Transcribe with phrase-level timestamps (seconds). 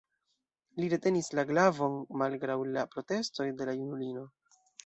[0.79, 4.29] Li retenis la glavon malgraŭ la protestoj de la junulino.